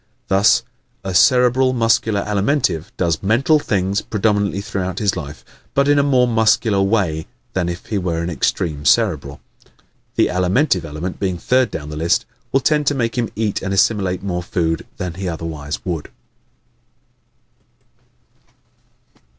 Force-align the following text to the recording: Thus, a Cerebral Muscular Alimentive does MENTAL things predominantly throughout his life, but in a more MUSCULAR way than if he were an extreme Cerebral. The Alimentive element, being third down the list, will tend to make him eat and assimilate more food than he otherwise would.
Thus, 0.29 0.63
a 1.03 1.13
Cerebral 1.13 1.73
Muscular 1.73 2.21
Alimentive 2.25 2.85
does 2.97 3.21
MENTAL 3.21 3.59
things 3.59 4.01
predominantly 4.01 4.59
throughout 4.59 4.97
his 4.97 5.15
life, 5.15 5.45
but 5.75 5.87
in 5.87 5.99
a 5.99 6.01
more 6.01 6.27
MUSCULAR 6.27 6.81
way 6.81 7.27
than 7.53 7.69
if 7.69 7.85
he 7.85 7.99
were 7.99 8.23
an 8.23 8.29
extreme 8.31 8.83
Cerebral. 8.83 9.39
The 10.15 10.25
Alimentive 10.31 10.85
element, 10.85 11.19
being 11.19 11.37
third 11.37 11.69
down 11.69 11.89
the 11.89 11.95
list, 11.97 12.25
will 12.51 12.61
tend 12.61 12.87
to 12.87 12.95
make 12.95 13.15
him 13.15 13.29
eat 13.35 13.61
and 13.61 13.75
assimilate 13.75 14.23
more 14.23 14.41
food 14.41 14.87
than 14.97 15.13
he 15.13 15.29
otherwise 15.29 15.85
would. 15.85 16.09